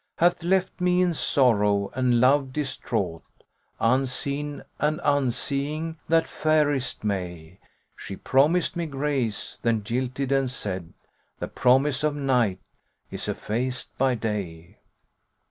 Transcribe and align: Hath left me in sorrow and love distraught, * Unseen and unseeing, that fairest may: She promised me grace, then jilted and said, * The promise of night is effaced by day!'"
Hath 0.17 0.41
left 0.41 0.81
me 0.81 0.99
in 0.99 1.13
sorrow 1.13 1.91
and 1.93 2.19
love 2.19 2.51
distraught, 2.51 3.21
* 3.61 3.63
Unseen 3.79 4.63
and 4.79 4.99
unseeing, 5.03 5.99
that 6.09 6.27
fairest 6.27 7.03
may: 7.03 7.59
She 7.95 8.15
promised 8.15 8.75
me 8.75 8.87
grace, 8.87 9.59
then 9.61 9.83
jilted 9.83 10.31
and 10.31 10.49
said, 10.49 10.93
* 11.15 11.39
The 11.39 11.47
promise 11.47 12.03
of 12.03 12.15
night 12.15 12.57
is 13.11 13.27
effaced 13.27 13.95
by 13.99 14.15
day!'" 14.15 14.79